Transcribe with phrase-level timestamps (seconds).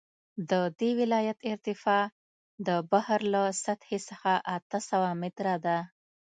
[0.49, 2.03] د دې ولایت ارتفاع
[2.67, 5.77] د بحر له سطحې څخه اته سوه متره ده